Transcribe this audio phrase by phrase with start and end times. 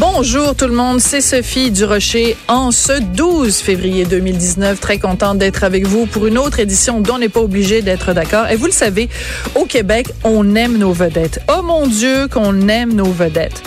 [0.00, 4.80] Bonjour tout le monde, c'est Sophie Durocher en ce 12 février 2019.
[4.80, 8.14] Très contente d'être avec vous pour une autre édition dont on n'est pas obligé d'être
[8.14, 8.48] d'accord.
[8.48, 9.10] Et vous le savez,
[9.54, 11.40] au Québec, on aime nos vedettes.
[11.54, 13.62] Oh mon Dieu, qu'on aime nos vedettes.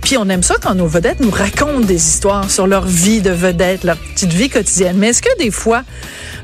[0.00, 3.30] Puis on aime ça quand nos vedettes nous racontent des histoires sur leur vie de
[3.30, 4.96] vedette, leur petite vie quotidienne.
[4.98, 5.84] Mais est-ce que des fois,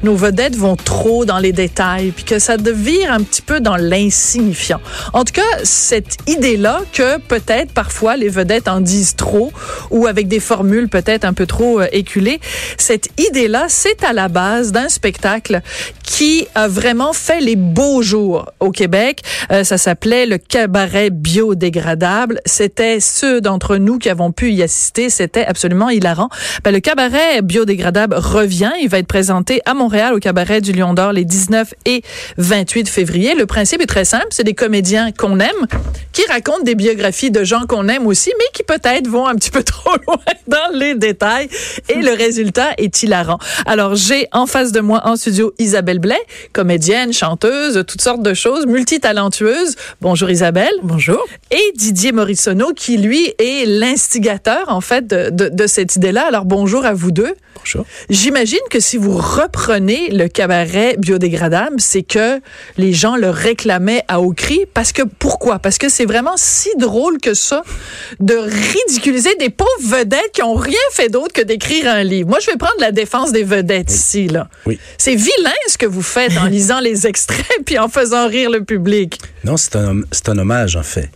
[0.05, 3.77] nos vedettes vont trop dans les détails, puis que ça devire un petit peu dans
[3.77, 4.81] l'insignifiant.
[5.15, 9.51] En tout cas, cette idée-là que peut-être parfois les vedettes en disent trop
[9.91, 12.39] ou avec des formules peut-être un peu trop euh, éculées,
[12.77, 15.63] cette idée-là, c'est à la base d'un spectacle
[16.03, 19.23] qui a vraiment fait les beaux jours au Québec.
[19.51, 22.41] Euh, ça s'appelait le cabaret biodégradable.
[22.45, 25.09] C'était ceux d'entre nous qui avons pu y assister.
[25.09, 26.29] C'était absolument hilarant.
[26.63, 28.73] Ben, le cabaret biodégradable revient.
[28.83, 32.03] Il va être présenté à Montréal au cabaret du Lion d'Or les 19 et
[32.39, 33.35] 28 février.
[33.35, 35.67] Le principe est très simple, c'est des comédiens qu'on aime
[36.13, 39.51] qui racontent des biographies de gens qu'on aime aussi, mais qui peut-être vont un petit
[39.51, 41.49] peu trop loin dans les détails
[41.89, 43.39] et le résultat est hilarant.
[43.67, 46.21] Alors, j'ai en face de moi en studio Isabelle Blais,
[46.53, 49.77] comédienne, chanteuse, toutes sortes de choses, multitalentueuse.
[50.01, 50.75] Bonjour Isabelle.
[50.83, 51.25] Bonjour.
[51.51, 56.27] Et Didier Morissonneau qui, lui, est l'instigateur, en fait, de, de, de cette idée-là.
[56.27, 57.35] Alors, bonjour à vous deux.
[57.57, 57.87] Bonjour.
[58.11, 62.41] J'imagine que si vous reprenez le cabaret biodégradable, c'est que
[62.77, 64.61] les gens le réclamaient à haut cri.
[64.75, 65.59] Parce que, pourquoi?
[65.59, 67.63] Parce que c'est vraiment si drôle que ça
[68.21, 72.29] de ridiculiser des pauvres vedettes qui ont rien fait d'autre que d'écrire un livre.
[72.29, 73.95] Moi, je vais prendre la défense des vedettes Oui.
[73.95, 74.49] ici, là.
[74.67, 74.79] Oui.
[74.99, 78.65] C'est vilain ce que vous faites en lisant les extraits puis en faisant rire le
[78.65, 79.19] public.
[79.45, 81.11] Non, c'est un, c'est un hommage, en fait.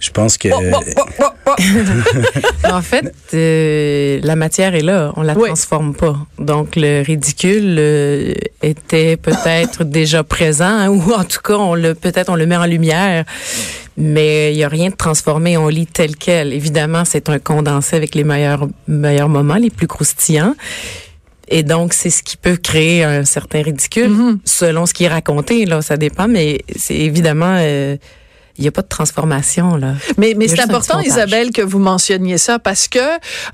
[0.00, 0.48] Je pense que.
[0.52, 2.70] Oh, oh, oh, oh, oh.
[2.72, 5.46] En fait, euh, la matière est là, on la Oui.
[5.48, 6.16] transforme pas.
[6.38, 11.94] Donc le ridicule euh, était peut-être déjà présent, hein, ou en tout cas, on le
[11.94, 13.24] peut-être on le met en lumière.
[13.96, 16.52] Mais il y a rien de transformé, on lit tel quel.
[16.54, 20.54] Évidemment, c'est un condensé avec les meilleurs meilleurs moments, les plus croustillants.
[21.48, 25.66] Et donc, c'est ce qui peut créer un certain ridicule, selon ce qui est raconté.
[25.66, 27.96] Là, ça dépend, mais c'est évidemment, euh,
[28.58, 29.94] il n'y a pas de transformation là.
[30.18, 31.00] Mais, mais c'est important.
[31.00, 32.98] Isabelle, que vous mentionniez ça parce que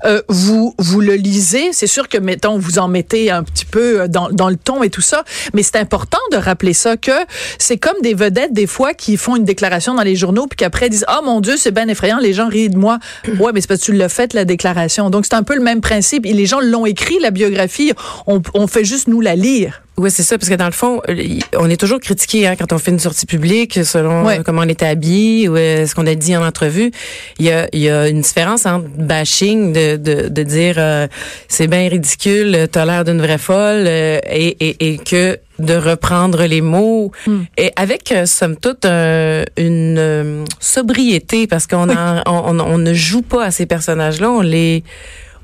[0.05, 1.71] euh, vous vous le lisez.
[1.71, 4.83] C'est sûr que, mettons, vous en mettez un petit peu euh, dans, dans le ton
[4.83, 7.11] et tout ça, mais c'est important de rappeler ça que
[7.57, 10.89] c'est comme des vedettes des fois qui font une déclaration dans les journaux puis qu'après
[10.89, 12.99] disent ah mon Dieu c'est bien effrayant, les gens rient de moi.
[13.39, 15.09] ouais, mais c'est parce que tu l'as fait la déclaration.
[15.09, 16.25] Donc c'est un peu le même principe.
[16.25, 17.93] Et les gens l'ont écrit la biographie,
[18.25, 19.81] on, on fait juste nous la lire.
[19.99, 21.15] Oui, c'est ça, parce que dans le fond, euh,
[21.57, 24.39] on est toujours critiqué hein, quand on fait une sortie publique selon Ouais.
[24.39, 26.91] euh, comment on était habillé ou euh, ce qu'on a dit en entrevue.
[27.39, 31.07] Il y a, il y a une différence entre bashing de, de, de dire euh,
[31.47, 36.43] c'est bien ridicule, t'as l'air d'une vraie folle, euh, et, et, et que de reprendre
[36.45, 37.11] les mots
[37.57, 42.77] et avec euh, somme toute euh, une euh, sobriété parce qu'on en- on, on, on
[42.77, 44.83] ne joue pas à ces personnages-là, on les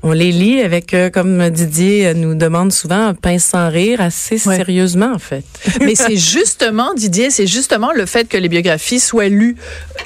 [0.06, 4.00] on les lit avec, euh, comme Didier euh, nous demande souvent, un pince sans rire
[4.00, 4.56] assez Ouais.
[4.56, 5.44] sérieusement, en fait.
[5.80, 9.56] Mais c'est justement, Didier, c'est justement le fait que les biographies soient lues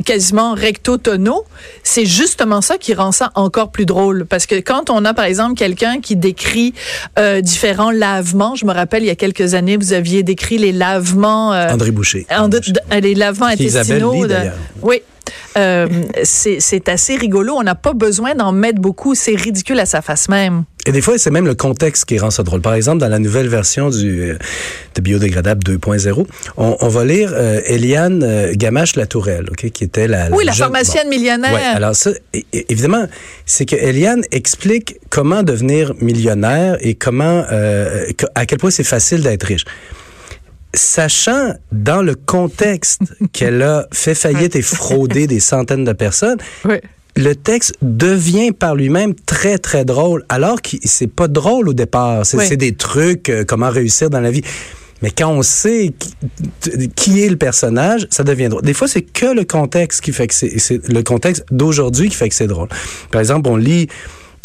[0.05, 1.45] quasiment recto tono.
[1.83, 4.25] C'est justement ça qui rend ça encore plus drôle.
[4.25, 6.75] Parce que quand on a, par exemple, quelqu'un qui décrit
[7.19, 10.73] euh, différents lavements, je me rappelle, il y a quelques années, vous aviez décrit les
[10.73, 11.53] lavements...
[11.53, 12.27] euh, André Boucher.
[13.03, 14.13] les lavements intestinaux.
[14.15, 14.35] lit, de-
[14.83, 15.03] oui.
[15.57, 15.87] Euh,
[16.25, 17.55] c'est assez rigolo.
[17.57, 19.15] On n'a pas besoin d'en mettre beaucoup.
[19.15, 20.65] C'est ridicule à sa face même.
[20.87, 22.61] Et des fois, c'est même le contexte qui rend ça drôle.
[22.63, 24.39] Par exemple, dans la nouvelle version du euh,
[24.95, 30.45] de Biodégradable 2.0, on, on va lire euh, Eliane Gamache-Latourelle, ok, qui était la, Oui,
[30.45, 31.17] la jeune- pharmacienne bon.
[31.17, 31.53] millionnaire.
[31.53, 32.11] Ouais, alors ça,
[32.53, 33.07] évidemment,
[33.45, 37.45] c'est que Eliane explique comment devenir millionnaire et comment,
[38.35, 39.65] à quel point c'est facile d'être riche.
[40.75, 43.01] Sachant dans le contexte
[43.33, 46.77] qu'elle a fait faillite et fraudé des centaines de personnes, Oui.
[47.17, 52.25] le texte devient par lui-même très, très drôle, alors que c'est pas drôle au départ.
[52.27, 52.57] C'est Oui.
[52.57, 54.43] des trucs, euh, comment réussir dans la vie.
[55.01, 55.93] Mais quand on sait
[56.97, 58.63] qui, est le personnage, ça devient drôle.
[58.63, 62.17] Des fois, c'est que le contexte qui fait que c'est c'est le contexte d'aujourd'hui qui
[62.17, 62.67] fait que c'est drôle.
[63.13, 63.87] Par exemple, on lit,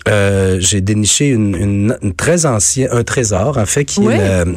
[0.08, 4.14] euh, j'ai déniché une, une, une très ancien, un trésor en fait qui Oui.
[4.14, 4.56] est le-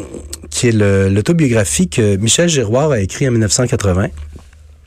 [0.50, 4.08] qui est le- l'autobiographie que Michel Giroir a écrit en 1980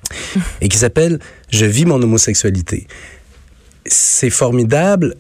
[0.62, 1.20] et qui s'appelle
[1.50, 2.88] Je vis mon homosexualité.
[3.86, 5.16] C'est formidable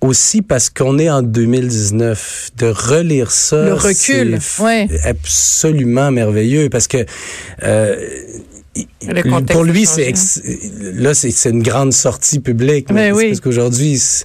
[0.00, 3.64] aussi parce qu'on est en 2019, de relire ça.
[3.64, 4.88] Le recul, c'est ouais.
[5.04, 7.04] absolument merveilleux parce que
[7.64, 7.96] euh,
[9.50, 10.40] pour lui, c'est ex-
[10.80, 12.90] là, c'est c'est une grande sortie publique.
[12.92, 13.28] Mais c'est oui.
[13.28, 14.24] Parce qu'aujourd'hui, c'est-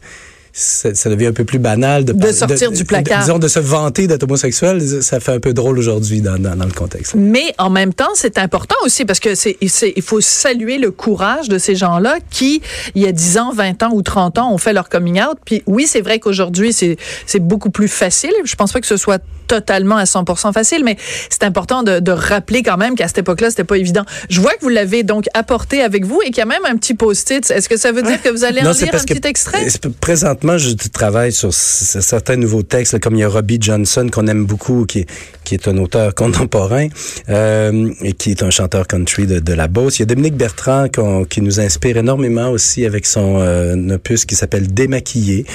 [0.59, 3.21] ça, ça devient un peu plus banal de, sortir du placard.
[3.21, 6.65] disons, de se vanter d'être homosexuel, ça fait un peu drôle aujourd'hui dans, dans, dans
[6.65, 7.15] le contexte.
[7.15, 11.47] Mais en même temps, c'est important aussi parce que c'est, il faut saluer le courage
[11.47, 12.61] de ces gens-là qui,
[12.95, 15.37] il y a 10 ans, 20 ans ou 30 ans, ont fait leur coming out.
[15.45, 18.33] Puis oui, c'est vrai qu'aujourd'hui, c'est, c'est beaucoup plus facile.
[18.43, 20.95] Je pense pas que ce soit totalement à 100% facile, mais
[21.29, 24.03] c'est important de, de rappeler quand même qu'à cette époque-là, c'était pas évident.
[24.29, 26.75] Je vois que vous l'avez donc apporté avec vous et qu'il y a même un
[26.77, 27.49] petit post-it.
[27.49, 29.67] Est-ce que ça veut dire que vous allez en lire un que petit extrait?
[29.69, 29.89] c'est-
[30.49, 34.25] Présentement, je travaille sur certains nouveaux textes, là, comme il y a Robbie Johnson qu'on
[34.25, 35.05] aime beaucoup, qui est,
[35.43, 36.87] qui est un auteur contemporain
[37.29, 39.99] euh, et qui est un chanteur country de, de la Beauce.
[39.99, 40.87] Il y a Dominique Bertrand
[41.29, 45.45] qui nous inspire énormément aussi avec son euh, opus qui s'appelle Démaquillé,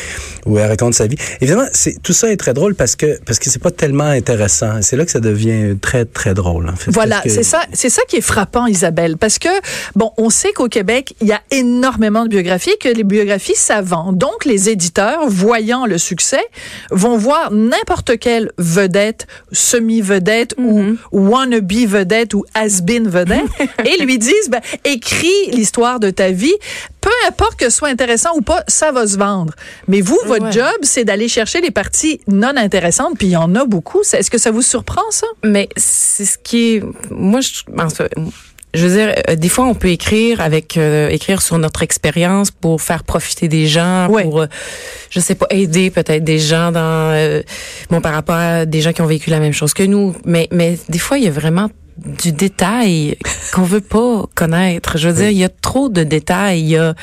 [0.47, 1.17] où elle raconte sa vie.
[1.41, 1.67] Évidemment,
[2.05, 4.81] tout ça est très drôle parce que parce que c'est pas tellement intéressant.
[4.81, 6.69] C'est là que ça devient très très drôle.
[6.69, 9.49] En fait, Voilà, que- c'est ça, c'est ça qui est frappant, Isabelle, parce que
[9.97, 13.57] bon, on sait qu'au Québec, il y a énormément de biographies, et que les biographies
[13.57, 14.13] ça vend.
[14.13, 16.45] Donc, les éditeurs, voyant le succès,
[16.91, 23.47] vont voir n'importe quelle vedette, semi-vedette ou wannabe vedette ou has-been vedette,
[23.85, 26.55] et lui disent, ben, écris l'histoire de ta vie,
[27.01, 29.53] peu importe que ce soit intéressant ou pas, ça va se vendre.
[29.89, 30.53] Mais vous, votre Ouais.
[30.53, 34.03] job, c'est d'aller chercher les parties non intéressantes, puis il y en a beaucoup.
[34.13, 35.27] Est-ce que ça vous surprend ça?
[35.43, 36.83] Mais c'est ce qui est.
[37.11, 37.63] Moi, je,
[38.75, 42.51] je veux dire, euh, des fois, on peut écrire avec euh, écrire sur notre expérience
[42.51, 44.25] pour faire profiter des gens, Ouais.
[44.25, 44.47] pour, euh,
[45.11, 47.43] je sais pas, aider peut-être des gens dans, euh,
[47.91, 50.15] bon, par rapport à des gens qui ont vécu la même chose que nous.
[50.25, 53.17] Mais, mais des fois, il y a vraiment du détail
[53.53, 54.99] qu'on veut pas connaître.
[54.99, 56.61] Je veux dire, il y a trop de détails.
[56.61, 56.95] Il y a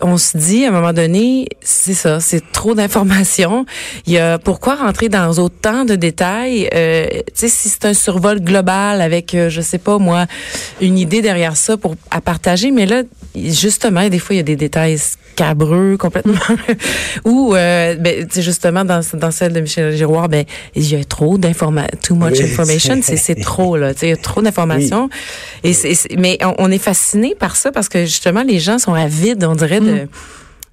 [0.00, 3.66] on se dit à un moment donné, c'est ça, c'est trop d'informations.
[4.06, 7.94] Il y a pourquoi rentrer dans autant de détails euh, Tu sais, si c'est un
[7.94, 10.26] survol global avec, euh, je sais pas moi,
[10.80, 13.02] une idée derrière ça pour à partager, mais là,
[13.34, 16.34] justement, des fois il y a des détails scabreux complètement.
[17.24, 20.94] Ou, euh, ben, tu sais, justement dans dans celle de Michel Giroir, ben il y
[20.94, 22.44] a trop d'informations, too much Oui.
[22.44, 23.94] information, c'est c'est trop là.
[23.94, 25.08] Tu sais, il y a trop d'informations.
[25.64, 28.94] Et c'est, mais on, on est fasciné par ça parce que justement les gens sont
[28.94, 30.08] avides, on dirait de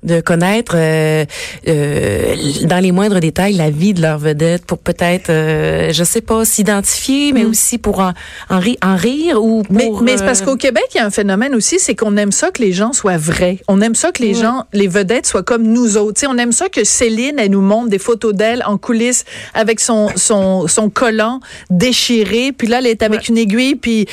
[0.05, 1.25] de connaître euh,
[1.67, 6.21] euh, dans les moindres détails la vie de leur vedette pour peut-être euh, je sais
[6.21, 8.13] pas s'identifier mais aussi pour en,
[8.49, 11.01] en, ri- en rire ou pour Mais, mais c'est parce euh, qu'au Québec, il y
[11.01, 13.57] a un phénomène aussi, c'est qu'on aime ça que les gens soient vrais.
[13.67, 14.41] On aime ça que les Ouais.
[14.41, 16.15] gens, les vedettes soient comme nous autres.
[16.19, 19.23] Tu sais, on aime ça que Céline, elle nous montre des photos d'elle en coulisses
[19.53, 22.51] avec son, son, son collant déchiré.
[22.51, 24.07] Puis là, elle est avec une aiguille puis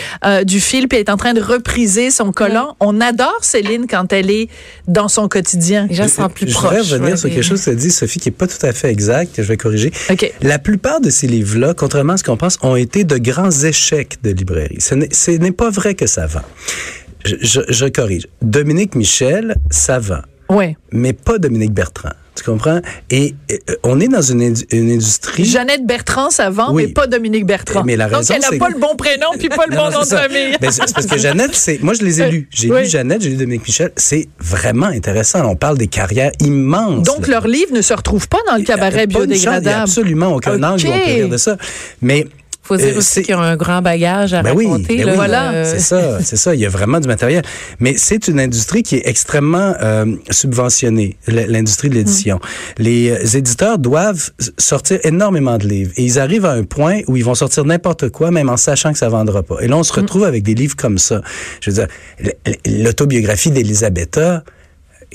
[0.45, 2.77] du fil, puis elle est en train de repriser son collant.
[2.81, 4.49] On adore Céline quand elle est
[4.89, 5.82] dans son quotidien.
[5.89, 7.91] Les gens se sentent plus je proches voudrais revenir ouais, sur quelque chose que dit,
[7.91, 9.93] Sophie, qui est pas tout à fait exact, que je vais corriger.
[10.11, 10.33] OK.
[10.43, 14.19] La plupart de ces livres-là, contrairement à ce qu'on pense, ont été de grands échecs
[14.23, 14.81] de librairie.
[14.81, 16.43] Ce n'est- Ce n'est pas vrai que ça vend.
[17.25, 18.27] Je, je- je corrige.
[18.43, 20.23] Dominique Michel, ça vend,
[20.55, 20.77] Ouais.
[20.93, 22.11] mais pas Dominique Bertrand.
[22.35, 22.81] Tu comprends?
[23.11, 25.45] Et euh, on est dans une, indu- une industrie...
[25.45, 26.87] Jeannette Bertrand, ça vend, Oui.
[26.87, 27.83] mais pas Dominique Bertrand.
[27.85, 29.91] Mais la Donc, raison, elle n'a pas le bon prénom puis pas le Non, bon
[29.91, 30.57] non, nom de famille.
[30.59, 32.49] Ben, c'est parce que Jeannette, c'est, moi je les ai lus.
[32.51, 32.81] J'ai Oui.
[32.85, 33.93] lu Jeannette, j'ai lu Dominique Michel.
[33.97, 35.45] C'est vraiment intéressant.
[35.47, 37.03] On parle des carrières immenses.
[37.07, 37.35] Donc, là.
[37.35, 39.83] leurs livres ne se retrouvent pas dans le cabaret une chance, Il a biodégradable.
[39.83, 40.65] absolument aucun OK.
[40.65, 41.57] angle où on peut rire de ça.
[42.01, 42.27] Mais
[42.63, 45.09] faut dire euh, aussi qu'il y a un grand bagage à Ben oui, raconter ben
[45.09, 45.15] oui.
[45.17, 45.53] Voilà.
[45.53, 46.55] euh, C'est ça, c'est ça.
[46.55, 47.43] Il y a vraiment du matériel.
[47.81, 52.39] Mais c'est une industrie qui est extrêmement euh, subventionnée, l'industrie de l'édition.
[52.79, 55.93] Les euh, éditeurs doivent sortir énormément de livres.
[55.97, 58.93] Et ils arrivent à un point où ils vont sortir n'importe quoi, même en sachant
[58.93, 59.57] que ça vendra pas.
[59.61, 61.21] Et là, on se retrouve avec des livres comme ça.
[61.61, 61.89] Je veux dire,
[62.67, 64.45] l'autobiographie d'Elisabetta,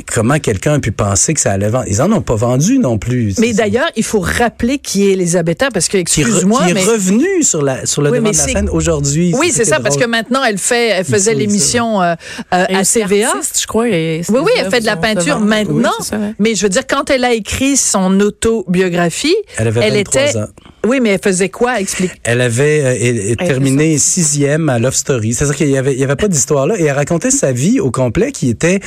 [0.06, 1.86] comment quelqu'un a pu penser que ça allait vendre?
[1.88, 3.38] Ils en ont pas vendu non plus.
[3.40, 6.72] Mais d'ailleurs, il faut rappeler qui est Elisabetta parce que, qui, est re- excuse-moi, qui
[6.72, 6.84] est mais...
[6.84, 9.34] revenu sur la sur le Oui, devant mais de la scène aujourd'hui.
[9.38, 12.14] Oui, c'est ça, parce que maintenant, elle fait, elle faisait l'émission euh,
[12.54, 13.30] euh, à TVA.
[13.30, 13.88] artiste, je crois.
[13.90, 15.90] et Oui, oui, elle fait de la peinture maintenant.
[16.00, 16.34] Oui, c'est ça, ouais.
[16.40, 20.38] Mais je veux dire, quand elle a écrit son autobiographie, Elle avait 23 était.
[20.38, 20.46] ans.
[20.86, 21.80] Oui, mais elle faisait quoi?
[21.82, 22.12] Explique.
[22.24, 25.34] Elle avait euh, Elle terminé sixième à Love Story.
[25.34, 26.80] C'est-à-dire qu'il y avait, il y avait pas d'histoire là.
[26.80, 28.80] Et elle racontait sa vie au complet qui était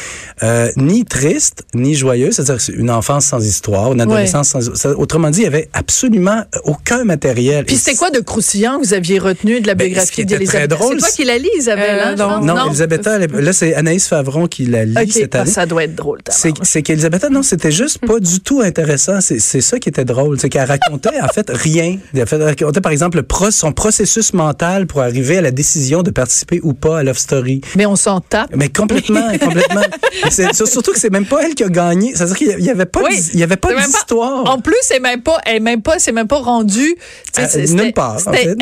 [0.42, 2.34] euh, ni triste, ni joyeuse.
[2.36, 5.46] C'est-à-dire que c'est une enfance sans histoire, une adolescence sans ça- Autrement dit, il y
[5.46, 7.64] avait absolument aucun matériel.
[7.66, 10.70] Puis Et c'était quoi de croustillant que vous aviez retenu de la Ben, biographie d'Elisabeth?
[10.72, 12.40] C'est toi qui la lis, Isabelle, Euh, hein, non.
[12.40, 15.50] Non, est- là, c'est Anaïs Favron qui la lit cette ah, année.
[15.50, 16.20] ça doit être drôle.
[16.30, 19.20] C'est, qu'Elisabetta, non, c'était juste pas du tout intéressant.
[19.20, 20.38] C'est ça qui était drôle.
[20.40, 21.96] C'est qu'elle racontait, en fait, rien lien,
[22.44, 26.98] raconter par exemple son processus mental pour arriver à la décision de participer ou pas
[26.98, 27.60] à Love Story.
[27.76, 28.50] Mais on s'en tape.
[28.54, 29.82] Mais complètement, complètement.
[30.30, 32.12] surtout que c'est même pas elle qui a gagné.
[32.14, 34.48] C'est-à-dire qu'il n'y avait pas, oui, il y avait pas d'histoire.
[34.48, 36.96] En plus, elle même pas, elle même pas, c'est même pas rendu.
[37.38, 38.18] Euh, nulle part.
[38.32, 38.56] Elle,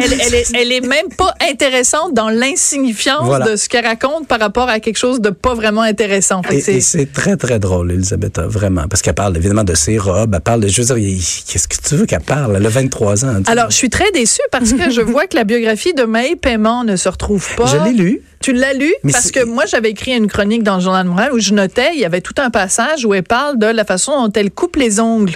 [0.54, 4.98] elle, est, même pas intéressante dans l'insignifiance de ce qu'elle raconte par rapport à quelque
[4.98, 6.42] chose de pas vraiment intéressant.
[6.60, 10.60] C'est très très drôle, Elisabetta, vraiment, parce qu'elle parle évidemment de ses robes, elle parle
[10.60, 12.58] de, je veux dire, qu'est-ce que tu veux qu'elle parle?
[12.58, 13.08] Le 23
[13.47, 16.85] alors, je suis très déçue parce que je vois que la biographie de May Paiement
[16.85, 17.67] ne se retrouve pas.
[17.67, 18.23] Je l'ai lue.
[18.41, 21.33] Tu l'as lu parce que moi j'avais écrit une chronique dans le journal de Montréal
[21.33, 24.12] où je notais il y avait tout un passage où elle parle de la façon
[24.12, 25.35] dont elle coupe les ongles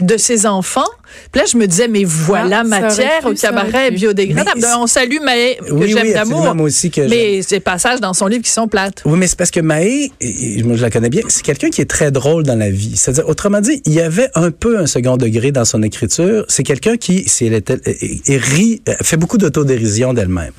[0.00, 0.88] de ses enfants
[1.30, 4.60] puis là, je me disais, mais voilà Ah, matière pu, au cabaret biodégradable.
[4.60, 6.54] Mais On salue Maë, que Oui, j'aime oui, d'amour.
[6.54, 9.02] moi aussi que Mais ces passages dans son livre qui sont plates.
[9.04, 10.10] Oui, mais c'est parce que Maë,
[10.64, 12.96] moi je la connais bien, c'est quelqu'un qui est très drôle dans la vie.
[12.96, 16.44] C'est-à-dire, autrement dit, il y avait un peu un second degré dans son écriture.
[16.48, 20.52] C'est quelqu'un qui, si elle était, et, et rit, euh, fait beaucoup d'autodérision d'elle-même.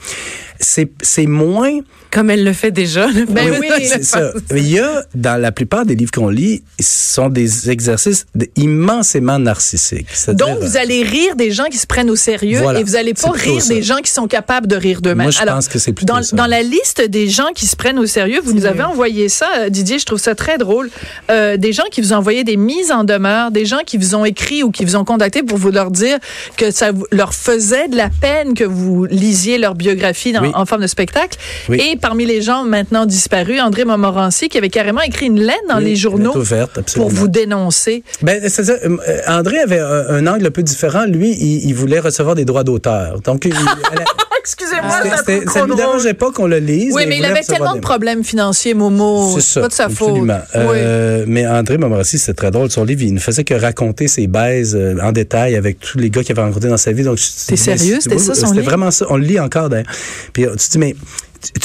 [0.59, 1.79] C'est, moins.
[2.11, 3.07] Comme elle le fait déjà.
[3.07, 3.21] là.
[3.29, 4.31] Ben oui, c'est ça.
[4.51, 8.25] Mais il y a, dans la plupart des livres qu'on lit, ce sont des exercices
[8.55, 10.07] immensément narcissiques.
[10.29, 12.79] Donc, vous allez rire des gens qui se prennent au sérieux Voilà.
[12.79, 13.73] et vous allez pas rire ça.
[13.73, 15.23] des gens qui sont capables de rire d'eux-mêmes.
[15.23, 16.35] Moi, je pense que c'est plutôt dans, ça.
[16.35, 19.47] dans la liste des gens qui se prennent au sérieux, vous nous avez envoyé ça,
[19.59, 20.89] euh, Didier, je trouve ça très drôle.
[21.31, 24.13] Euh, des gens qui vous ont envoyé des mises en demeure, des gens qui vous
[24.15, 26.19] ont écrit ou qui vous ont contacté pour vous leur dire
[26.57, 30.51] que ça leur faisait de la peine que vous lisiez leur biographie dans- Oui.
[30.55, 31.37] en forme de spectacle.
[31.69, 31.81] Oui.
[31.81, 35.77] Et parmi les gens maintenant disparus, André Montmorency qui avait carrément écrit une lettre dans
[35.77, 38.03] Oui, les journaux ouverte, pour vous dénoncer.
[38.21, 38.73] Ben, c'est ça.
[38.73, 41.05] euh, euh, André avait un, un angle un peu différent.
[41.05, 43.19] Lui, il, il voulait recevoir des droits d'auteur.
[43.21, 43.53] Donc, il-
[44.45, 46.93] Excusez-moi, c'était- c'est c'était- ça trop ne dérangeait pas qu'on le lise.
[46.93, 49.31] Oui, mais il avait tellement de problèmes financiers, Momo.
[49.35, 49.61] C'est C'est ça.
[49.61, 50.11] pas de sa faute.
[50.19, 50.29] Oui.
[50.55, 52.69] Euh, Mais André Montmorency, c'était très drôle.
[52.69, 56.09] Son livre, il ne faisait que raconter ses baises euh, en détail avec tous les
[56.09, 57.03] gars qu'il avait rencontrés dans sa vie.
[57.03, 57.99] Donc, T'es sérieux?
[58.01, 58.65] C'était ça, son C'était livre?
[58.65, 59.05] vraiment ça.
[59.09, 59.87] On le lit encore d'ailleurs.
[60.33, 60.95] Puis tu te dis, mais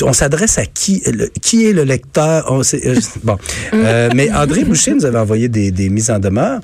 [0.03, 1.03] on s'adresse à qui?
[1.07, 2.47] Le- Qui est le lecteur?
[2.51, 2.95] On sait- euh,
[3.25, 3.37] Bon,
[3.75, 6.61] Euh, mais André Boucher nous avait envoyé des, des mises en demeure.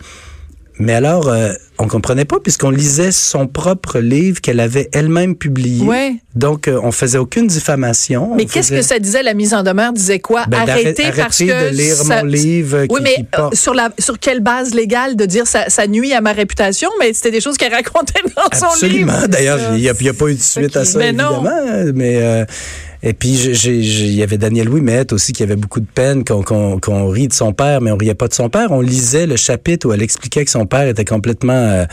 [0.78, 5.84] Mais alors, euh, on comprenait pas puisqu'on lisait son propre livre qu'elle avait elle-même publié.
[5.84, 6.14] Ouais.
[6.34, 8.34] Donc, euh, on faisait aucune diffamation.
[8.36, 9.92] Mais qu'est-ce faisait- que ça disait, la mise en demeure?
[9.92, 10.44] Disait quoi?
[10.48, 11.70] Ben, Arrêtez parce que.
[11.70, 14.40] de lire ça- mon livre Oui, qui- mais qui euh, porte- sur, la, sur quelle
[14.40, 16.90] base légale de dire ça, ça nuit à ma réputation?
[17.00, 19.10] Mais c'était des choses qu'elle racontait dans son livre.
[19.12, 19.28] Absolument.
[19.28, 21.40] D'ailleurs, il n'y a, il y a pas eu de suite à ça, Mais non.
[21.44, 21.92] évidemment.
[21.94, 22.44] Mais euh,
[23.06, 27.08] et puis il y avait Daniel Ouimet aussi qui avait beaucoup de peine qu'on qu'on
[27.08, 28.72] rit de son père, mais on riait pas de son père.
[28.72, 31.86] On lisait le chapitre où elle expliquait que son père était complètement euh,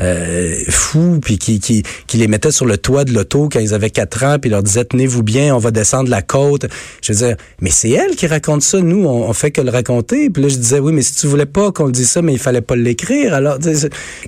[0.00, 3.74] euh, fou, puis qui, qui, qui les mettait sur le toit de l'auto quand ils
[3.74, 6.66] avaient quatre ans, puis leur disait tenez-vous bien, on va descendre la côte.
[7.02, 8.78] Je veux dire, mais c'est elle qui raconte ça.
[8.80, 10.30] Nous, on, on fait que le raconter.
[10.30, 12.32] Puis là, je disais oui, mais si tu voulais pas qu'on le dise ça, mais
[12.32, 13.34] il fallait pas l'écrire.
[13.34, 13.58] Alors,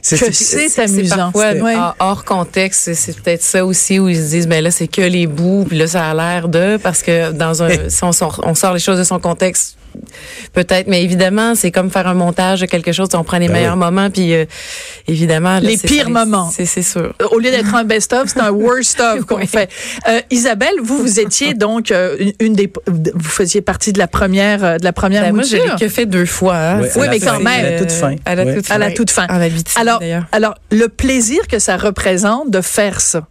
[0.02, 1.16] c'est Que c'est amusant.
[1.16, 1.76] parfois Ouais.
[1.76, 4.88] hors, hors contexte, c'est- c'est peut-être ça aussi où ils se disent ben là c'est
[4.88, 8.12] que les bouts, puis là ça a l'air de parce que dans un si on
[8.12, 9.76] sort, on sort les choses de son contexte
[10.52, 13.54] peut-être mais évidemment c'est comme faire un montage de quelque chose on prend les Ben
[13.54, 13.80] meilleurs oui.
[13.80, 14.44] moments puis euh,
[15.06, 16.50] évidemment là, Les pires moments.
[16.50, 19.46] c'est sûr Au lieu d'être un best-of, c'est un worst-of qu'on Oui.
[19.46, 19.70] fait.
[20.08, 24.08] Euh, Isabelle, vous, vous étiez donc euh, une, une des, vous faisiez partie de la
[24.08, 26.80] première, euh, de la première Ben, moi je l'ai que fait deux fois hein.
[26.96, 27.64] Oui, mais fin, quand même.
[27.64, 28.16] À la toute fin.
[28.24, 28.94] à la toute à la fin.
[28.94, 29.26] toute fin.
[29.76, 33.26] Alors, d'ailleurs alors, le plaisir que ça représente de faire ça?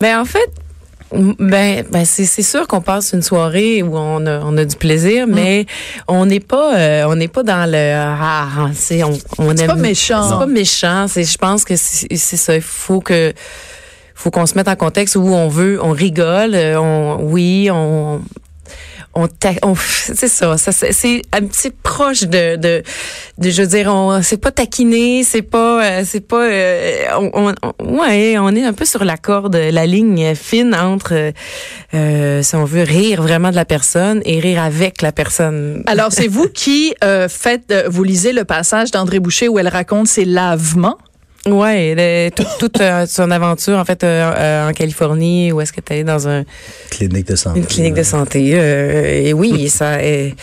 [0.00, 0.50] Ben en fait,
[1.38, 4.76] ben, ben c'est c'est sûr qu'on passe une soirée où on a, on a du
[4.76, 5.66] plaisir, mais
[6.08, 9.62] on n'est pas euh, on n'est pas dans le ah, ah, c'est on, on C'est
[9.62, 10.28] aime- pas méchant.
[10.28, 11.06] C'est pas méchant.
[11.08, 12.54] C'est je pense que c'est c'est ça.
[12.54, 13.32] Il faut que
[14.14, 18.20] faut qu'on se mette en contexte où on veut, on rigole, euh, on oui, on
[19.16, 19.28] on,
[19.62, 22.82] on c'est ça, ça c'est c'est un petit proche de, de,
[23.38, 27.04] de je veux dire, on c'est pas taquiner, c'est pas euh, c'est pas euh,
[27.34, 31.32] on, on- ouais, on est un peu sur la corde, la ligne fine entre
[31.94, 35.82] euh, si on veut rire vraiment de la personne et rire avec la personne.
[35.86, 40.06] Alors, c'est vous qui euh, faites, vous lisez le passage d'André Boucher où elle raconte
[40.08, 40.98] ses lavements.
[41.46, 45.72] Ouais, le- tout- toute euh, son aventure en fait euh, euh, en Californie où est-ce
[45.72, 46.44] que tu es dans un,
[46.90, 47.60] Clinique de santé.
[47.60, 50.34] une clinique de santé euh, et oui, ça est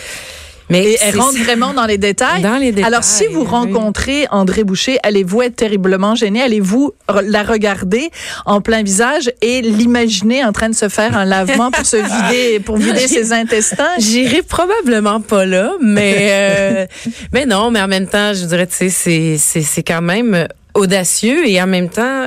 [0.69, 2.41] mais Et elle rentre vraiment dans les détails.
[2.41, 3.47] Dans les détails, Alors, si vous oui.
[3.47, 6.41] rencontrez André Boucher, allez-vous être terriblement gêné?
[6.41, 6.93] Allez-vous
[7.25, 8.09] la regarder
[8.45, 12.59] en plein visage et l'imaginer en train de se faire un lavement pour se vider,
[12.61, 13.89] pour vider ses intestins?
[13.99, 16.85] J'irai probablement pas là, mais euh,
[17.33, 20.47] mais non, mais en même temps, je dirais, tu sais, c'est c'est c'est quand même
[20.73, 22.25] audacieux et en même temps,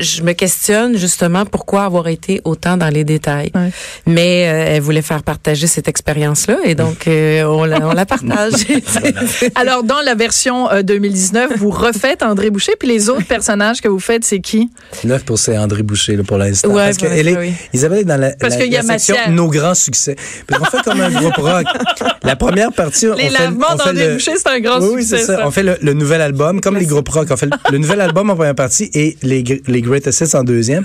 [0.00, 3.50] je me questionne justement pourquoi avoir été autant dans les détails.
[3.54, 3.70] Ouais.
[4.06, 8.06] Mais euh, elle voulait faire partager cette expérience-là et donc euh, on, la, on la
[8.06, 8.52] partage.
[9.54, 13.88] Alors, dans la version euh, 2019, vous refaites André Boucher, puis les autres personnages que
[13.88, 14.70] vous faites, c'est qui?
[15.04, 16.68] Neuf pour c'est André Boucher là, pour l'instant.
[16.68, 17.52] Ouais, parce que pour elle est, oui.
[17.72, 19.30] Isabelle est dans la, Parce la- qu'il y a section matière.
[19.32, 20.16] nos grands succès.
[20.46, 21.66] Parce qu'on fait comme un groupe rock.
[22.22, 24.80] La première partie, on Les fait, lavements on fait d'André le- Boucher, c'est un grand
[24.80, 25.18] oui, oui, succès.
[25.18, 25.36] c'est ça.
[25.38, 25.46] ça.
[25.46, 27.28] On fait le, le nouvel album, comme les groupes rock.
[27.30, 30.36] On fait le, le nouvel album en première partie et les, gr- les Greatest Hits
[30.36, 30.84] en deuxième.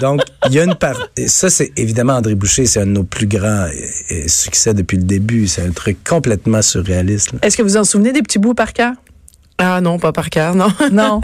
[0.00, 1.08] Donc, il y a une part.
[1.26, 3.70] Ça, c'est évidemment André Boucher, c'est un de nos plus grands euh,
[4.12, 5.46] euh, succès depuis le début.
[5.46, 7.30] C'est un truc complètement surréaliste.
[7.42, 8.92] Est-ce que vous en souvenez des petits bouts par cœur?
[9.60, 10.68] Ah non, pas par cœur, non.
[10.92, 11.20] Non.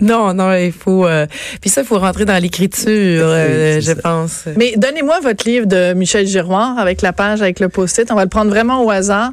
[0.00, 1.06] non, non, il faut.
[1.06, 1.26] euh,
[1.60, 2.86] puis ça, il faut rentrer dans l'écriture,
[3.26, 3.94] euh, je ça.
[3.96, 4.44] pense.
[4.56, 8.10] Mais donnez-moi votre livre de Michel Giroir avec la page, avec le post-it.
[8.10, 9.32] On va le prendre vraiment au hasard.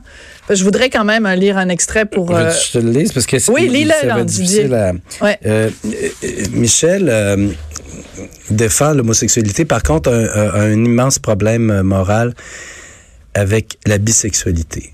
[0.50, 2.36] Je voudrais quand même euh, lire un extrait pour...
[2.36, 3.14] euh, je te le lise?
[3.14, 4.64] Parce que c'est Oui, lis-le, ça va là, être Didier.
[4.64, 4.94] difficile à-
[5.24, 5.40] Ouais.
[6.52, 7.48] Michel euh,
[8.50, 9.66] défend l'homosexualité.
[9.66, 12.34] Par contre, un, un- un immense problème moral
[13.34, 14.94] avec la bisexualité.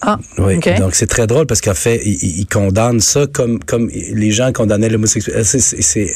[0.00, 3.58] Ah, Oui, donc c'est très drôle parce qu'en fait, il, il- il condamne ça comme
[3.64, 5.42] comme les gens condamnaient l'homosexualité.
[5.44, 6.12] C'est-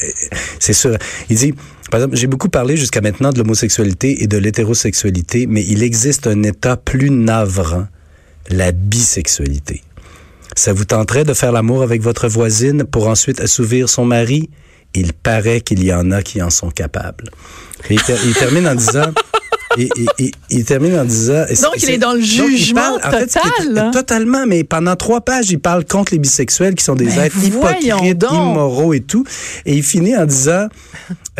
[0.61, 0.97] C'est sûr.
[1.29, 1.53] Il dit,
[1.91, 6.27] par exemple, j'ai beaucoup parlé jusqu'à maintenant de l'homosexualité et de l'hétérosexualité, mais il existe
[6.29, 7.87] un état plus navrant,
[8.49, 9.83] la bisexualité.
[10.57, 14.51] Ça vous tenterait de faire l'amour avec votre voisine pour ensuite assouvir son mari?
[14.95, 17.31] Il paraît qu'il y en a qui en sont capables.
[17.89, 19.07] Et il, ter- il termine en disant...
[19.79, 21.45] Et, et- et- il termine en disant...
[21.63, 23.91] Donc, il est dans le jugement parle- en fait, total?
[23.93, 27.43] Totalement, mais pendant trois pages, il parle contre les bisexuels qui sont des Mais êtres
[27.45, 28.33] hypocrites, donc.
[28.33, 29.25] immoraux et tout.
[29.65, 30.69] Et il finit en disant,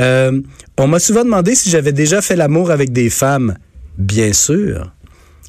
[0.01, 0.41] euh,
[0.79, 3.57] on m'a souvent demandé si j'avais déjà fait l'amour avec des femmes.
[3.99, 4.91] Bien sûr,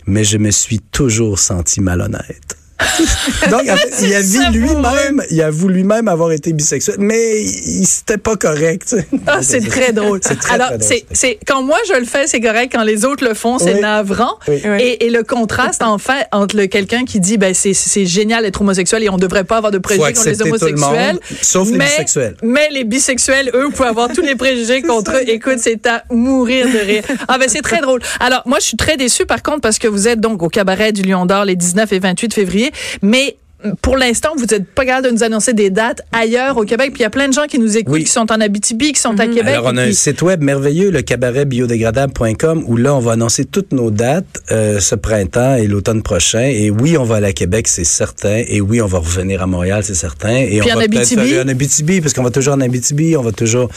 [0.05, 2.57] mais je me suis toujours senti malhonnête.
[3.49, 7.85] Donc, en fait, il a vu lui-même, il avoue lui-même avoir été bisexuel, mais il
[7.85, 8.95] c'était pas correct.
[9.27, 10.19] Ah, c'est très drôle.
[10.19, 11.01] Très, Alors, très drôle.
[11.11, 12.71] c'est, quand moi je le fais, c'est correct.
[12.73, 13.81] Quand les autres le font, c'est Oui.
[13.81, 14.37] navrant.
[14.47, 14.61] Oui.
[14.79, 17.73] Et, et le contraste, en fait, entre le quelqu'un qui dit, ben, c'est,
[18.05, 21.13] génial d'être homosexuel et on devrait pas avoir de préjugés contre les le homosexuels.
[21.13, 22.35] monde, sauf les mais, bisexuels.
[22.43, 25.29] Mais les bisexuels, eux, vous pouvez avoir tous les préjugés contre eux.
[25.29, 27.03] Écoute, c'est à mourir de rire.
[27.27, 28.01] Ah, ben, c'est très drôle.
[28.19, 30.91] Alors, moi, je suis très déçue, par contre, parce que vous êtes donc au cabaret
[30.91, 32.62] du Lion d'Or les 19 et 28 février.
[33.01, 33.37] Mais,
[33.81, 36.91] pour l'instant, vous n'êtes pas capable de nous annoncer des dates ailleurs au Québec.
[36.93, 38.03] Puis il y a plein de gens qui nous écoutent, Oui.
[38.03, 39.53] qui sont en Abitibi, qui sont à Québec.
[39.55, 43.71] Alors, on a un site web merveilleux, le cabaretbiodégradable.com, où là, on va annoncer toutes
[43.71, 46.41] nos dates euh, ce printemps et l'automne prochain.
[46.43, 48.43] Et oui, on va aller à Québec, c'est certain.
[48.47, 50.35] Et oui, on va revenir à Montréal, c'est certain.
[50.35, 51.39] Et Puis on en va peut-être Abitibi?
[51.39, 53.69] en Abitibi, parce qu'on va toujours en Abitibi, on va toujours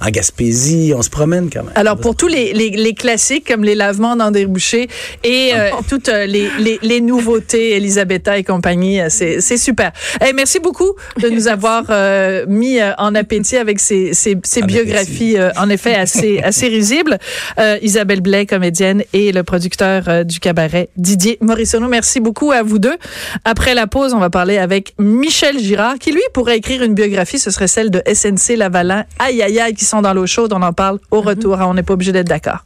[0.00, 1.72] en Gaspésie, on se promène quand même.
[1.74, 4.88] Alors, pour tous les, les, les classiques comme les lavements d'André Boucher
[5.22, 9.92] et euh, toutes euh, les, les, les nouveautés, Elisabetta et compagnie, c'est c'est super.
[10.26, 15.36] Eh, merci beaucoup de nous avoir euh, mis euh, en appétit avec ces, ces, biographies,
[15.38, 17.18] euh, en effet, assez, assez risibles.
[17.58, 21.88] Euh, Isabelle Blais, comédienne, et le producteur du cabaret, Didier Morissono.
[21.88, 22.96] Merci beaucoup à vous deux.
[23.44, 27.38] Après la pause, on va parler avec Michel Girard, qui, lui, pourrait écrire une biographie.
[27.38, 29.04] Ce serait celle de SNC Lavalin.
[29.18, 30.52] Aïe, aïe, aïe, qui sont dans l'eau chaude.
[30.52, 31.58] On en parle au retour.
[31.60, 32.64] On n'est pas obligé d'être d'accord.